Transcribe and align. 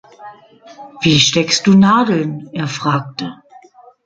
"Wie 1.03 1.19
steckst 1.19 1.67
du 1.67 1.75
Nadeln?" 1.77 2.49
er 2.53 2.67
fragte. 2.67 3.37